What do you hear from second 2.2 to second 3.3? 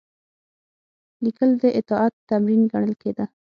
تمرین ګڼل کېده.